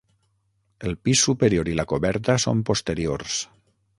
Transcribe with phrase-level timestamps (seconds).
[0.91, 3.39] El pis superior i la coberta són posteriors.